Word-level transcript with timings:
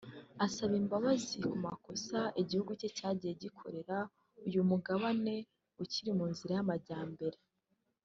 asaba 0.45 0.73
imbabazi 0.81 1.35
ku 1.49 1.55
makosa 1.65 2.19
igihugu 2.41 2.71
cye 2.79 2.89
cyagiye 2.97 3.33
gikorera 3.43 3.97
uyu 4.47 4.61
mugabane 4.69 5.35
ukiri 5.83 6.11
mu 6.17 6.25
nzira 6.31 6.51
y’amajyambere 6.57 7.37